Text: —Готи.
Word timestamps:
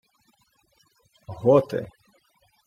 —Готи. 1.41 1.81